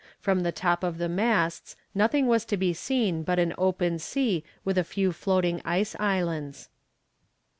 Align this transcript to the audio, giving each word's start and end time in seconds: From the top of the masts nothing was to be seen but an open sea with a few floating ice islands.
From 0.19 0.39
the 0.39 0.51
top 0.51 0.83
of 0.83 0.97
the 0.97 1.07
masts 1.07 1.75
nothing 1.93 2.25
was 2.25 2.43
to 2.45 2.57
be 2.57 2.73
seen 2.73 3.21
but 3.21 3.37
an 3.37 3.53
open 3.55 3.99
sea 3.99 4.43
with 4.65 4.79
a 4.79 4.83
few 4.83 5.11
floating 5.11 5.61
ice 5.63 5.95
islands. 5.99 6.69